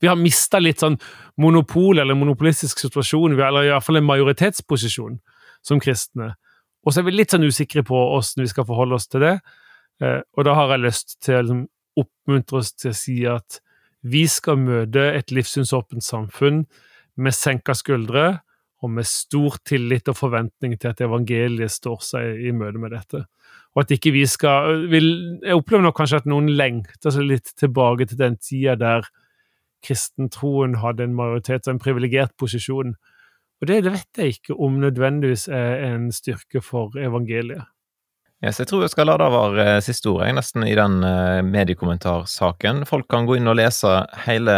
vi 0.00 0.08
har 0.10 0.18
mista 0.20 0.58
litt 0.60 0.82
sånn 0.82 0.98
monopol 1.40 2.02
eller 2.02 2.18
monopolistisk 2.18 2.82
situasjon, 2.82 3.32
eller 3.38 3.70
iallfall 3.70 4.00
en 4.00 4.08
majoritetsposisjon 4.08 5.14
som 5.64 5.80
kristne. 5.80 6.34
Og 6.84 6.92
så 6.92 7.00
er 7.00 7.08
vi 7.08 7.16
litt 7.16 7.32
sånn 7.32 7.46
usikre 7.46 7.82
på 7.86 7.96
hvordan 7.96 8.44
vi 8.44 8.50
skal 8.50 8.66
forholde 8.68 8.98
oss 8.98 9.08
til 9.10 9.24
det. 9.24 9.38
Eh, 10.04 10.20
og 10.36 10.46
da 10.46 10.54
har 10.58 10.74
jeg 10.74 10.84
lyst 10.84 11.16
til 11.24 11.38
å 11.38 11.40
liksom, 11.40 11.62
oppmuntre 11.96 12.60
oss 12.60 12.74
til 12.76 12.92
å 12.92 12.98
si 12.98 13.16
at 13.30 13.60
vi 14.06 14.26
skal 14.30 14.60
møte 14.60 15.02
et 15.16 15.32
livssynsåpent 15.34 16.04
samfunn 16.04 16.64
med 17.16 17.34
senka 17.34 17.74
skuldre 17.76 18.26
og 18.84 18.92
med 18.92 19.08
stor 19.08 19.56
tillit 19.66 20.08
og 20.12 20.18
forventning 20.18 20.76
til 20.78 20.92
at 20.92 21.00
evangeliet 21.04 21.72
står 21.72 22.02
seg 22.04 22.42
i 22.44 22.52
møte 22.54 22.80
med 22.80 22.92
dette. 22.92 23.24
Og 23.74 23.84
at 23.84 23.92
ikke 23.92 24.12
vi 24.14 24.24
skal 24.28 24.86
Jeg 24.92 25.54
opplever 25.54 25.84
nok 25.84 25.96
kanskje 25.96 26.22
at 26.22 26.28
noen 26.28 26.48
lengter 26.56 27.12
seg 27.12 27.28
litt 27.28 27.52
tilbake 27.56 28.06
til 28.06 28.20
den 28.20 28.36
tida 28.36 28.76
der 28.80 29.08
kristentroen 29.84 30.78
hadde 30.82 31.04
en 31.04 31.16
majoritet 31.16 31.68
og 31.68 31.76
en 31.76 31.82
privilegert 31.82 32.32
posisjon, 32.38 32.96
Og 33.60 33.68
det, 33.68 33.84
det 33.84 33.92
vet 33.92 34.18
jeg 34.18 34.34
ikke 34.34 34.54
om 34.60 34.80
nødvendigvis 34.80 35.48
er 35.48 35.94
en 35.94 36.10
styrke 36.12 36.60
for 36.60 36.92
evangeliet. 37.00 37.64
Yes, 38.44 38.60
jeg 38.60 38.68
tror 38.68 38.84
jeg 38.84 38.92
skal 38.92 39.08
la 39.08 39.16
det 39.20 39.30
være 39.32 39.66
siste 39.80 40.10
ord, 40.12 40.26
nesten 40.36 40.66
i 40.68 40.74
den 40.76 40.98
mediekommentarsaken. 41.48 42.84
Folk 42.88 43.08
kan 43.08 43.24
gå 43.24 43.38
inn 43.38 43.48
og 43.48 43.56
lese 43.56 44.02
hele 44.26 44.56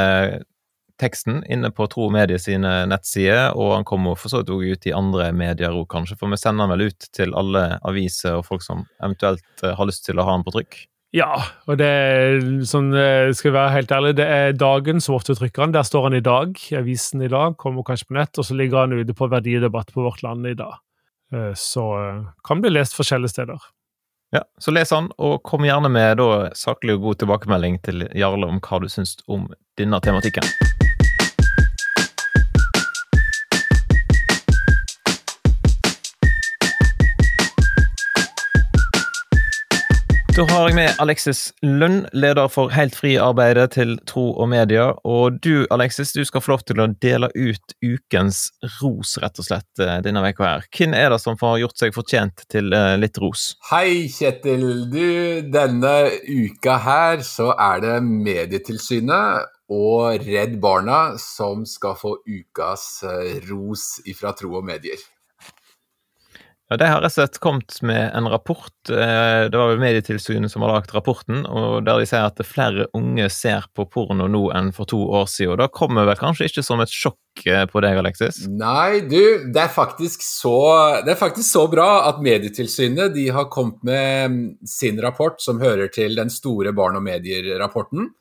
teksten 0.99 1.43
inne 1.47 1.71
på 1.71 1.87
Tro 1.91 2.09
Medie 2.13 2.39
sine 2.43 2.83
nettsider, 2.91 3.55
og 3.57 3.77
han 3.77 3.87
kommer 3.89 4.19
for 4.19 4.33
så 4.33 4.43
vidt 4.43 4.53
også 4.53 4.75
ut 4.75 4.89
i 4.91 4.95
andre 4.97 5.31
medier 5.37 5.75
òg, 5.75 5.87
kanskje, 5.93 6.19
for 6.19 6.31
vi 6.33 6.41
sender 6.41 6.67
den 6.67 6.75
vel 6.75 6.91
ut 6.91 7.09
til 7.15 7.35
alle 7.39 7.65
aviser 7.87 8.39
og 8.39 8.47
folk 8.49 8.65
som 8.65 8.85
eventuelt 8.99 9.65
eh, 9.65 9.77
har 9.79 9.89
lyst 9.89 10.07
til 10.09 10.19
å 10.19 10.27
ha 10.27 10.37
den 10.37 10.47
på 10.47 10.57
trykk? 10.57 10.81
Ja, 11.17 11.31
og 11.65 11.79
det 11.81 11.93
sånn, 12.69 12.91
eh, 12.93 13.31
skal 13.33 13.51
jeg 13.51 13.57
være 13.57 13.77
helt 13.77 13.95
ærlig, 13.95 14.17
det 14.19 14.27
er 14.29 14.59
dagen 14.59 15.01
som 15.01 15.17
ofte 15.17 15.39
trykker 15.39 15.65
han. 15.65 15.77
Der 15.77 15.87
står 15.87 16.11
han 16.11 16.19
i 16.19 16.25
dag, 16.25 16.59
avisen 16.77 17.25
i 17.25 17.31
dag, 17.33 17.57
kommer 17.61 17.87
kanskje 17.87 18.11
på 18.11 18.19
nett, 18.19 18.35
og 18.37 18.45
så 18.45 18.59
ligger 18.59 18.85
han 18.85 18.99
ute 18.99 19.17
på 19.17 19.31
verdidebatt 19.31 19.95
på 19.95 20.05
Vårt 20.05 20.27
Land 20.27 20.51
i 20.51 20.59
dag. 20.59 20.83
Eh, 21.33 21.53
så 21.55 21.85
kan 22.45 22.61
bli 22.61 22.71
lest 22.71 22.97
forskjellige 22.97 23.37
steder. 23.37 23.69
Ja, 24.31 24.43
så 24.61 24.71
les 24.71 24.91
han, 24.93 25.09
og 25.17 25.43
kom 25.43 25.65
gjerne 25.65 25.89
med 25.89 26.19
da 26.21 26.51
saklig 26.57 26.99
og 26.99 27.07
god 27.07 27.23
tilbakemelding 27.23 27.79
til 27.85 28.05
Jarle 28.13 28.51
om 28.51 28.61
hva 28.61 28.83
du 28.85 28.91
syns 28.93 29.17
om 29.27 29.49
denne 29.81 30.01
tematikken. 30.05 30.45
Da 40.39 40.45
har 40.47 40.69
jeg 40.69 40.77
med 40.79 41.01
Alexis 41.03 41.39
Lund, 41.67 42.05
leder 42.15 42.47
for 42.47 42.71
Helt 42.71 42.95
fri-arbeidet 42.95 43.73
til 43.75 43.97
Tro 44.07 44.29
og 44.39 44.47
Media. 44.53 44.85
Og 45.03 45.41
du, 45.43 45.65
Alexis, 45.75 46.13
du 46.15 46.21
skal 46.23 46.45
få 46.45 46.53
lov 46.53 46.63
til 46.69 46.79
å 46.79 46.87
dele 47.03 47.27
ut 47.35 47.75
ukens 47.83 48.45
ros, 48.77 49.17
rett 49.19 49.43
og 49.43 49.49
slett, 49.49 49.67
eh, 49.83 49.97
denne 50.07 50.23
uka 50.23 50.47
her. 50.47 50.69
Hvem 50.71 50.95
er 50.95 51.11
det 51.11 51.19
som 51.25 51.41
får 51.43 51.59
gjort 51.65 51.83
seg 51.83 51.99
fortjent 51.99 52.47
til 52.55 52.71
eh, 52.71 52.95
litt 53.03 53.19
ros? 53.19 53.49
Hei, 53.73 54.07
Kjetil. 54.15 54.87
Du, 54.95 55.43
denne 55.51 55.97
uka 56.31 56.79
her 56.87 57.27
så 57.27 57.51
er 57.59 57.83
det 57.89 57.99
Medietilsynet 58.07 59.51
og 59.75 60.23
Redd 60.23 60.61
Barna 60.63 61.19
som 61.19 61.67
skal 61.67 61.99
få 61.99 62.21
ukas 62.23 63.03
eh, 63.11 63.41
ros 63.51 63.97
ifra 64.07 64.39
Tro 64.39 64.55
og 64.63 64.71
Medier. 64.71 65.03
Ja, 66.69 66.77
De 66.77 66.85
har 66.85 67.01
rett 67.01 67.15
og 67.15 67.17
slett 67.17 67.39
kommet 67.41 67.79
med 67.81 68.11
en 68.15 68.27
rapport. 68.29 68.91
Eh, 68.93 69.49
det 69.49 69.57
var 69.57 69.71
vel 69.71 69.81
Medietilsynet 69.81 70.53
som 70.53 70.67
har 70.67 70.75
lagd 70.75 70.93
rapporten, 70.93 71.47
og 71.49 71.87
der 71.87 72.03
de 72.03 72.09
sier 72.11 72.27
at 72.29 72.43
flere 72.45 72.85
unge 72.97 73.31
ser 73.33 73.65
på 73.73 73.87
porno 73.89 74.27
nå 74.29 74.43
enn 74.57 74.69
for 74.77 74.89
to 74.91 75.01
år 75.01 75.25
siden. 75.33 75.55
og 75.55 75.63
Da 75.63 75.71
kommer 75.73 76.05
vel 76.05 76.21
kanskje 76.21 76.51
ikke 76.51 76.67
som 76.67 76.85
et 76.85 76.93
sjokk 76.93 77.47
eh, 77.47 77.65
på 77.73 77.81
deg, 77.81 77.97
Alexis? 78.03 78.43
Nei, 78.53 79.01
du, 79.09 79.49
det 79.49 79.65
er 79.65 79.73
faktisk 79.73 80.25
så, 80.27 80.59
det 81.07 81.15
er 81.15 81.21
faktisk 81.21 81.49
så 81.49 81.65
bra 81.73 81.89
at 82.11 82.21
Medietilsynet 82.25 83.17
de 83.17 83.31
har 83.33 83.49
kommet 83.49 83.81
med 83.89 84.39
sin 84.69 85.01
rapport, 85.01 85.41
som 85.41 85.65
hører 85.65 85.89
til 85.89 86.21
den 86.21 86.29
store 86.29 86.77
barn 86.77 87.01
og 87.01 87.07
medier-rapporten 87.09 88.13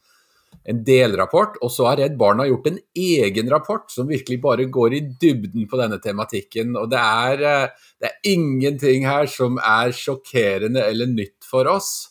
en 0.67 0.83
delrapport, 0.83 1.55
og 1.63 1.71
så 1.71 1.85
har 1.87 1.99
Redd 2.01 2.17
Barna 2.19 2.43
gjort 2.47 2.67
en 2.67 2.79
egen 2.99 3.49
rapport 3.51 3.87
som 3.91 4.09
virkelig 4.09 4.41
bare 4.43 4.65
går 4.67 4.95
i 4.97 5.01
dybden 5.21 5.67
på 5.71 5.79
denne 5.79 5.99
tematikken. 6.03 6.75
Og 6.75 6.89
det 6.91 6.99
er, 6.99 7.43
eh, 7.47 7.91
det 8.01 8.09
er 8.09 8.31
ingenting 8.33 9.07
her 9.07 9.29
som 9.31 9.61
er 9.63 9.95
sjokkerende 9.95 10.83
eller 10.83 11.07
nytt 11.07 11.47
for 11.47 11.69
oss. 11.71 12.09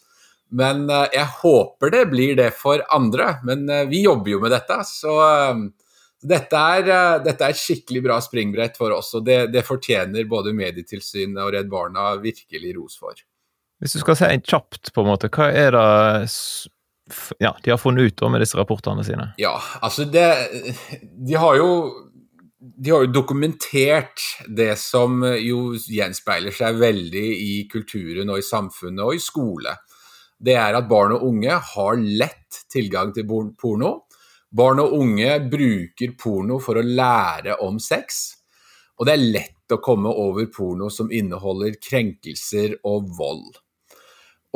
Men 0.49 0.89
eh, 0.89 1.05
jeg 1.19 1.29
håper 1.43 1.93
det 1.93 2.05
blir 2.15 2.39
det 2.39 2.55
for 2.57 2.81
andre. 2.97 3.35
Men 3.45 3.69
eh, 3.69 3.85
vi 3.93 4.07
jobber 4.07 4.33
jo 4.33 4.41
med 4.41 4.57
dette, 4.57 4.81
så 4.89 5.19
dette 6.27 6.63
er, 6.81 6.89
dette 7.27 7.45
er 7.45 7.61
skikkelig 7.61 8.03
bra 8.09 8.17
springbrett 8.25 8.81
for 8.81 8.95
oss. 8.97 9.13
Og 9.21 9.27
det, 9.29 9.51
det 9.53 9.67
fortjener 9.69 10.25
både 10.25 10.57
Medietilsynet 10.57 11.43
og 11.45 11.53
Redd 11.53 11.69
Barna 11.69 12.15
virkelig 12.25 12.73
ros 12.79 12.97
for. 12.97 13.21
Hvis 13.85 13.93
du 13.93 14.01
skal 14.01 14.17
si 14.17 14.33
kjapt, 14.49 14.95
på 14.97 15.05
en 15.05 15.11
måte, 15.13 15.29
hva 15.29 15.51
er 15.53 15.77
det 15.77 16.33
ja, 17.39 17.57
de 17.63 17.71
har 17.71 17.79
funnet 17.79 18.03
ut 18.03 18.25
med 18.31 18.43
disse 18.43 18.59
rapportene 18.59 19.05
sine? 19.07 19.31
Ja, 19.39 19.55
altså 19.81 20.05
det 20.11 20.27
De 21.27 21.35
har 21.39 21.57
jo 21.57 21.71
de 22.59 22.91
har 22.91 23.05
jo 23.05 23.13
dokumentert 23.13 24.23
det 24.49 24.73
som 24.81 25.21
jo 25.23 25.77
gjenspeiler 25.77 26.55
seg 26.55 26.81
veldig 26.81 27.27
i 27.43 27.53
kulturen 27.71 28.33
og 28.33 28.41
i 28.41 28.47
samfunnet 28.47 29.05
og 29.05 29.15
i 29.15 29.23
skole. 29.23 29.77
Det 30.37 30.57
er 30.59 30.75
at 30.75 30.89
barn 30.89 31.15
og 31.15 31.29
unge 31.29 31.61
har 31.73 32.01
lett 32.01 32.65
tilgang 32.73 33.13
til 33.15 33.29
porno. 33.29 33.93
Barn 34.51 34.83
og 34.83 34.97
unge 34.99 35.37
bruker 35.53 36.17
porno 36.19 36.59
for 36.63 36.81
å 36.81 36.85
lære 36.85 37.61
om 37.65 37.79
sex. 37.83 38.25
Og 38.99 39.07
det 39.07 39.15
er 39.15 39.29
lett 39.39 39.77
å 39.77 39.81
komme 39.83 40.11
over 40.11 40.49
porno 40.53 40.91
som 40.93 41.13
inneholder 41.13 41.79
krenkelser 41.83 42.79
og 42.89 43.13
vold. 43.19 43.55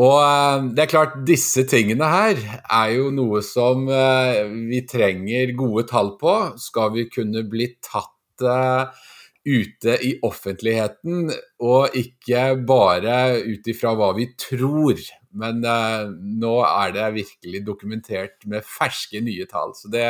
Og 0.01 0.17
eh, 0.23 0.67
det 0.77 0.85
er 0.85 0.93
klart, 0.95 1.21
disse 1.29 1.67
tingene 1.69 2.09
her 2.09 2.41
er 2.63 2.93
jo 2.95 3.11
noe 3.13 3.43
som 3.45 3.89
eh, 3.93 4.47
vi 4.71 4.85
trenger 4.89 5.55
gode 5.59 5.87
tall 5.91 6.15
på. 6.21 6.35
Skal 6.63 6.95
vi 6.95 7.09
kunne 7.13 7.45
bli 7.51 7.69
tatt 7.85 8.45
eh, 8.47 9.09
ute 9.51 9.97
i 10.05 10.15
offentligheten, 10.25 11.31
og 11.65 11.97
ikke 11.97 12.45
bare 12.69 13.41
ut 13.41 13.71
ifra 13.73 13.95
hva 13.97 14.13
vi 14.17 14.29
tror. 14.41 15.01
Men 15.41 15.63
nå 15.63 16.53
er 16.67 16.93
det 16.93 17.07
virkelig 17.15 17.63
dokumentert 17.65 18.45
med 18.51 18.67
ferske, 18.67 19.23
nye 19.25 19.47
tall. 19.49 19.73
Så 19.79 19.89
det, 19.93 20.05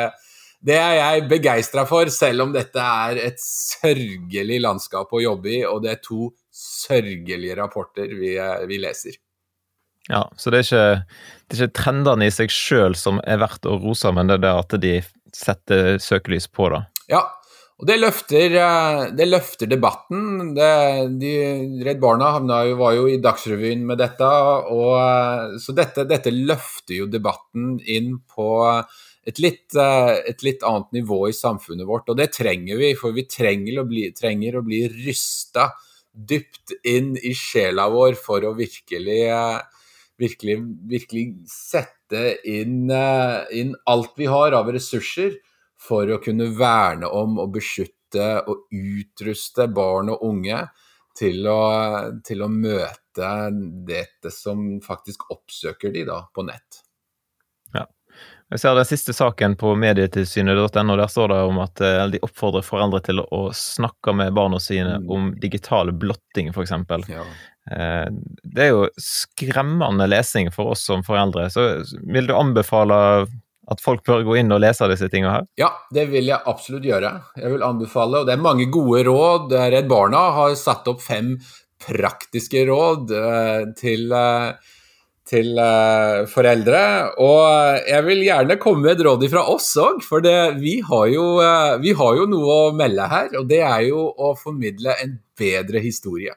det 0.59 0.75
er 0.81 0.97
jeg 0.97 1.25
begeistra 1.31 1.87
for, 1.87 2.11
selv 2.11 2.47
om 2.47 2.53
dette 2.55 2.83
er 3.07 3.23
et 3.23 3.39
sørgelig 3.39 4.59
landskap 4.67 5.15
å 5.15 5.23
jobbe 5.23 5.53
i, 5.61 5.63
og 5.63 5.85
det 5.85 5.95
er 5.95 6.03
to 6.03 6.31
sørgelige 6.51 7.55
rapporter 7.61 8.11
vi, 8.11 8.35
vi 8.67 8.83
leser. 8.83 9.15
Ja, 10.11 10.25
så 10.35 10.51
det 10.51 10.61
er 10.61 10.67
ikke, 10.67 11.19
det 11.47 11.57
er 11.57 11.65
ikke 11.65 11.79
trendene 11.79 12.27
i 12.27 12.33
seg 12.35 12.51
sjøl 12.51 12.97
som 12.99 13.21
er 13.23 13.39
verdt 13.41 13.67
å 13.69 13.77
rose, 13.79 14.11
men 14.11 14.27
det 14.27 14.41
er 14.41 14.47
det 14.47 14.55
at 14.59 14.81
de 14.83 14.95
setter 15.35 15.95
søkelys 16.03 16.49
på 16.51 16.67
det. 16.73 16.81
Ja, 17.11 17.23
og 17.81 17.87
det 17.89 17.95
løfter, 17.97 18.53
eh, 18.61 19.03
det 19.17 19.25
løfter 19.25 19.69
debatten. 19.71 20.51
Det, 20.53 20.73
de, 21.17 21.31
Redd 21.87 22.01
Barna 22.03 22.35
jo, 22.67 22.75
var 22.77 22.93
jo 22.93 23.07
i 23.09 23.17
Dagsrevyen 23.23 23.87
med 23.87 23.97
dette, 24.03 24.27
og, 24.75 24.91
eh, 24.99 25.55
så 25.63 25.73
dette, 25.73 26.05
dette, 26.05 26.29
løfter 26.29 26.99
jo 26.99 27.07
debatten 27.09 27.79
inn 27.89 28.19
på 28.29 28.51
et 29.25 29.41
litt, 29.41 29.73
eh, 29.73 30.13
et 30.29 30.43
litt, 30.45 30.61
annet 30.61 30.91
nivå 30.99 31.23
i 31.29 31.33
samfunnet 31.33 31.87
vårt, 31.89 32.11
og 32.11 32.19
det 32.21 32.29
trenger 32.37 32.77
vi, 32.77 32.93
for 32.93 33.17
vi 33.17 33.25
trenger 33.25 33.81
å 33.81 33.87
bli, 33.89 34.11
trenger 34.13 34.59
å 34.59 34.65
bli 34.65 34.85
rysta 34.91 35.71
dypt 36.11 36.75
inn 36.85 37.15
i 37.17 37.33
sjela 37.33 37.89
vår 37.89 38.13
for 38.19 38.45
å 38.45 38.53
virkelig 38.53 39.23
virkelig, 40.21 40.57
virkelig 40.89 41.25
sette 41.49 42.23
inn, 42.47 42.89
eh, 42.93 43.41
inn, 43.57 43.73
alt 43.89 44.13
vi 44.17 44.29
har 44.29 44.55
av 44.57 44.69
ressurser 44.73 45.35
for 45.81 46.09
å 46.13 46.21
kunne 46.21 46.51
verne 46.57 47.09
om 47.09 47.39
og 47.41 47.55
beskytte 47.57 48.43
og 48.45 48.67
utruste 48.75 49.67
barn 49.71 50.11
og 50.13 50.23
unge 50.27 50.61
til 51.17 51.47
å, 51.49 51.61
til 52.25 52.43
å 52.43 52.51
møte 52.51 53.31
dette 53.87 54.31
som 54.31 54.79
faktisk 54.83 55.29
oppsøker 55.33 55.93
de 55.93 56.05
da 56.07 56.21
på 56.33 56.45
nett. 56.47 56.83
Ja. 57.75 57.87
Jeg 58.51 58.59
ser 58.59 58.75
den 58.75 58.87
siste 58.87 59.15
saken 59.15 59.55
på 59.59 59.73
medietilsynet.no. 59.79 60.95
Der 60.99 61.11
står 61.11 61.31
det 61.31 61.39
om 61.47 61.61
at 61.63 61.81
eh, 61.87 62.01
de 62.11 62.19
oppfordrer 62.23 62.65
foreldre 62.67 62.99
til 63.05 63.23
å 63.23 63.45
snakke 63.55 64.15
med 64.15 64.35
barna 64.35 64.59
sine 64.59 64.97
mm. 64.99 65.07
om 65.11 65.29
digital 65.39 65.93
blotting, 65.95 66.51
f.eks. 66.51 66.75
Ja. 67.11 67.23
Eh, 67.69 68.07
det 68.43 68.65
er 68.65 68.73
jo 68.73 68.87
skremmende 68.97 70.07
lesing 70.09 70.49
for 70.53 70.73
oss 70.73 70.85
som 70.87 71.05
foreldre. 71.05 71.47
Så 71.53 71.67
vil 72.01 72.29
du 72.29 72.35
anbefale 72.37 72.97
at 73.71 73.83
folk 73.83 74.03
bør 74.07 74.25
gå 74.27 74.39
inn 74.41 74.51
og 74.51 74.63
lese 74.63 74.89
disse 74.91 75.07
tingene 75.11 75.37
her? 75.37 75.47
Ja, 75.61 75.69
det 75.93 76.09
vil 76.11 76.27
jeg 76.31 76.41
absolutt 76.49 76.87
gjøre. 76.87 77.13
Jeg 77.37 77.53
vil 77.53 77.65
anbefale, 77.65 78.21
og 78.21 78.27
det 78.29 78.35
er 78.35 78.43
mange 78.43 78.67
gode 78.73 79.05
råd. 79.07 79.55
Redd 79.73 79.89
Barna 79.91 80.27
har 80.39 80.57
satt 80.59 80.89
opp 80.91 81.03
fem 81.05 81.37
praktiske 81.81 82.65
råd 82.69 83.13
eh, 83.15 83.61
til, 83.77 84.11
eh, 84.17 84.75
til 85.31 85.61
foreldre. 86.33 86.83
Og 87.23 87.87
jeg 87.87 88.07
vil 88.09 88.25
gjerne 88.25 88.59
komme 88.61 88.89
med 88.89 88.97
et 88.97 89.05
råd 89.07 89.29
fra 89.31 89.45
oss 89.53 89.69
òg, 89.79 90.03
for 90.03 90.25
det, 90.25 90.35
vi, 90.59 90.79
har 90.89 91.07
jo, 91.13 91.25
vi 91.85 91.95
har 92.01 92.19
jo 92.19 92.27
noe 92.33 92.59
å 92.65 92.75
melde 92.75 93.07
her. 93.13 93.31
Og 93.39 93.47
det 93.49 93.63
er 93.63 93.87
jo 93.87 94.09
å 94.11 94.35
formidle 94.41 94.97
en 95.05 95.19
bedre 95.39 95.79
historie. 95.85 96.35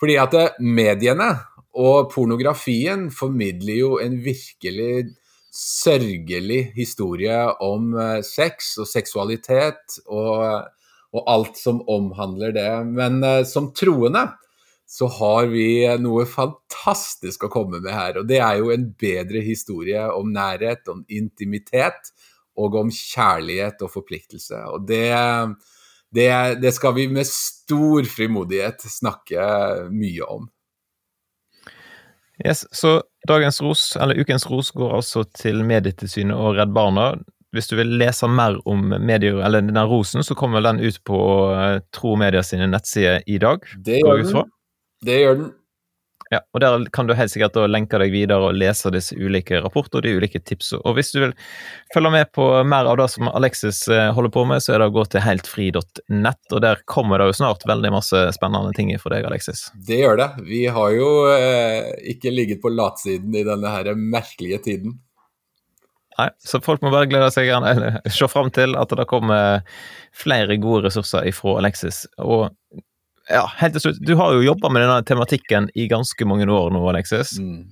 Fordi 0.00 0.16
at 0.20 0.36
eh, 0.38 0.58
mediene 0.64 1.30
og 1.76 2.10
pornografien 2.14 3.08
formidler 3.14 3.78
jo 3.78 3.94
en 4.02 4.18
virkelig 4.24 5.14
sørgelig 5.50 6.70
historie 6.76 7.38
om 7.62 7.94
eh, 7.98 8.20
sex 8.26 8.76
og 8.80 8.88
seksualitet 8.88 10.00
og, 10.06 10.70
og 11.12 11.30
alt 11.30 11.58
som 11.60 11.82
omhandler 11.90 12.54
det. 12.56 12.70
Men 12.88 13.20
eh, 13.26 13.42
som 13.48 13.72
troende 13.76 14.28
så 14.90 15.06
har 15.20 15.46
vi 15.52 15.84
noe 16.02 16.24
fantastisk 16.26 17.44
å 17.46 17.52
komme 17.52 17.78
med 17.78 17.92
her. 17.94 18.16
Og 18.18 18.26
det 18.26 18.40
er 18.42 18.56
jo 18.58 18.72
en 18.74 18.88
bedre 18.98 19.42
historie 19.46 20.02
om 20.16 20.32
nærhet, 20.34 20.82
om 20.90 21.04
intimitet 21.06 22.10
og 22.58 22.74
om 22.80 22.90
kjærlighet 22.90 23.84
og 23.86 23.92
forpliktelse. 23.92 24.58
Og 24.72 24.88
det, 24.88 25.12
det, 26.14 26.30
det 26.62 26.72
skal 26.74 26.94
vi 26.96 27.06
med 27.08 27.28
stor 27.28 28.06
frimodighet 28.08 28.82
snakke 28.90 29.44
mye 29.94 30.26
om. 30.26 30.48
Yes, 32.40 32.64
Så 32.72 33.02
dagens 33.28 33.60
ros, 33.62 33.96
eller 34.00 34.20
ukens 34.20 34.46
ros, 34.50 34.70
går 34.70 34.94
altså 34.96 35.26
til 35.36 35.60
Medietilsynet 35.64 36.36
og 36.36 36.56
Redd 36.56 36.72
Barna. 36.74 37.12
Hvis 37.52 37.68
du 37.68 37.74
vil 37.76 37.96
lese 38.00 38.28
mer 38.30 38.56
om 38.70 38.94
medier, 38.94 39.42
eller 39.44 39.60
den 39.66 39.78
rosen, 39.90 40.24
så 40.24 40.34
kommer 40.38 40.62
den 40.64 40.80
ut 40.80 41.00
på 41.04 41.18
uh, 41.52 41.80
Tro 41.92 42.14
Media 42.16 42.42
sine 42.46 42.70
nettsider 42.70 43.20
i 43.26 43.38
dag. 43.42 43.66
Det 43.84 43.98
gjør 44.00 44.22
den. 44.22 44.52
Det 45.04 45.18
gjør 45.20 45.40
den. 45.42 45.50
Ja, 46.30 46.38
og 46.54 46.60
Der 46.62 46.84
kan 46.94 47.08
du 47.08 47.14
helt 47.18 47.32
sikkert 47.32 47.56
lenke 47.66 47.98
deg 47.98 48.12
videre 48.14 48.52
og 48.52 48.54
lese 48.54 48.92
disse 48.94 49.16
ulike 49.18 49.58
rapporter 49.64 49.98
og 49.98 50.04
de 50.06 50.12
ulike 50.14 50.38
tipsene. 50.38 50.78
Og 50.86 50.94
hvis 50.94 51.10
du 51.10 51.18
vil 51.24 51.32
følge 51.94 52.12
med 52.14 52.30
på 52.36 52.44
mer 52.70 52.86
av 52.86 53.00
det 53.00 53.08
som 53.10 53.26
Alexis 53.32 53.82
eh, 53.90 54.12
holder 54.14 54.30
på 54.36 54.44
med, 54.46 54.62
så 54.62 54.76
er 54.76 54.78
det 54.78 54.90
å 54.92 54.94
gå 54.94 55.04
til 55.10 55.24
heltfri.nett, 55.24 56.42
og 56.54 56.62
der 56.62 56.84
kommer 56.86 57.18
det 57.18 57.32
jo 57.32 57.38
snart 57.40 57.66
veldig 57.66 57.90
masse 57.96 58.22
spennende 58.36 58.70
ting 58.78 58.92
for 59.02 59.10
deg, 59.10 59.26
Alexis. 59.26 59.66
Det 59.74 59.98
gjør 60.04 60.22
det. 60.22 60.30
Vi 60.46 60.62
har 60.70 60.94
jo 60.94 61.10
eh, 61.34 61.90
ikke 62.14 62.34
ligget 62.34 62.62
på 62.62 62.70
latsiden 62.76 63.34
i 63.34 63.46
denne 63.46 63.74
her 63.74 63.90
merkelige 63.98 64.62
tiden. 64.70 65.00
Nei, 66.20 66.28
så 66.46 66.60
folk 66.62 66.82
må 66.84 66.92
bare 66.92 67.08
glede 67.10 67.32
seg, 67.34 67.50
eller 67.50 67.98
se 68.12 68.26
fram 68.30 68.50
til 68.54 68.78
at 68.78 68.94
det 68.94 69.06
kommer 69.10 69.62
flere 70.14 70.58
gode 70.62 70.86
ressurser 70.86 71.26
ifra 71.30 71.56
Alexis. 71.58 72.04
Og 72.22 72.50
ja, 73.30 73.44
helt 73.60 73.76
til 73.76 73.84
slutt. 73.84 74.00
Du 74.02 74.16
har 74.18 74.34
jo 74.34 74.42
jobba 74.44 74.70
med 74.72 74.84
denne 74.84 75.02
tematikken 75.06 75.68
i 75.78 75.86
ganske 75.90 76.26
mange 76.28 76.48
år 76.50 76.72
nå, 76.74 76.82
Alexis. 76.90 77.36
Mm. 77.38 77.70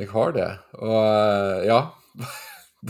Jeg 0.00 0.08
har 0.12 0.36
det, 0.36 0.50
og 0.80 1.00
uh, 1.00 1.64
ja. 1.68 1.80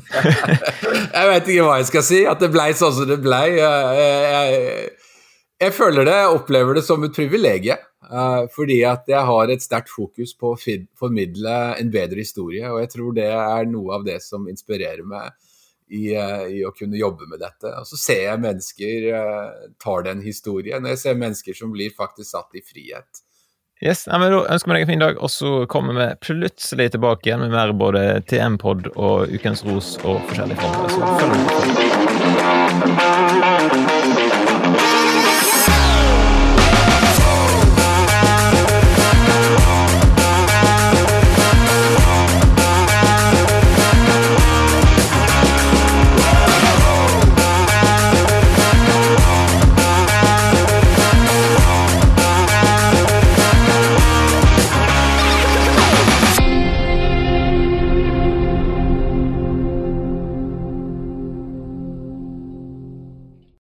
jeg 1.17 1.31
vet 1.31 1.49
ikke 1.51 1.65
hva 1.67 1.79
jeg 1.81 1.89
skal 1.91 2.05
si. 2.07 2.21
At 2.29 2.43
det 2.43 2.53
blei 2.55 2.71
sånn 2.79 2.95
som 2.97 3.09
det 3.11 3.19
blei. 3.25 3.47
Jeg, 3.59 4.05
jeg, 4.35 4.93
jeg, 5.65 5.75
føler 5.77 6.07
det, 6.09 6.19
jeg 6.21 6.37
opplever 6.37 6.79
det 6.79 6.85
som 6.87 7.03
et 7.07 7.17
privilegium. 7.17 7.89
Fordi 8.53 8.81
at 8.85 9.07
jeg 9.09 9.25
har 9.25 9.51
et 9.53 9.63
sterkt 9.65 9.93
fokus 9.93 10.35
på 10.37 10.53
å 10.53 10.59
formidle 10.99 11.59
en 11.79 11.93
bedre 11.93 12.21
historie. 12.21 12.67
Og 12.71 12.83
jeg 12.83 12.91
tror 12.93 13.15
det 13.17 13.29
er 13.31 13.71
noe 13.71 13.99
av 13.99 14.07
det 14.07 14.19
som 14.25 14.49
inspirerer 14.51 15.07
meg 15.07 15.31
i, 15.93 16.15
eh, 16.17 16.47
i, 16.57 16.63
å 16.65 16.73
kunne 16.77 17.01
jobbe 17.01 17.29
med 17.31 17.43
dette. 17.43 17.73
Og 17.81 17.89
så 17.89 18.01
ser 18.01 18.25
jeg 18.27 18.43
mennesker 18.43 19.11
uh, 19.13 19.69
tar 19.83 20.07
den 20.09 20.25
historien, 20.25 20.85
og 20.85 20.95
jeg 20.95 21.03
ser 21.03 21.21
mennesker 21.21 21.59
som 21.59 21.75
blir 21.75 21.93
faktisk 21.97 22.31
satt 22.33 22.59
i 22.59 22.65
frihet. 22.65 23.23
Yes, 23.83 24.05
ja, 24.07 24.19
men 24.19 24.31
Da 24.31 24.45
ønsker 24.47 24.71
vi 24.71 24.77
deg 24.77 24.85
en 24.87 24.93
fin 24.93 25.03
dag, 25.03 25.17
og 25.19 25.33
så 25.35 25.55
kommer 25.71 25.99
vi 25.99 26.11
plutselig 26.23 26.93
tilbake 26.95 27.29
igjen 27.29 27.43
med 27.43 27.57
mer 27.57 27.75
både 27.75 28.05
TM-pod 28.31 28.93
og 28.95 29.33
Ukens 29.35 29.67
ros 29.67 29.97
og 30.05 30.23
forskjellige 30.31 30.63
former. 30.63 30.95
Så 30.95 31.17
følg 31.19 31.43
med. 31.43 31.92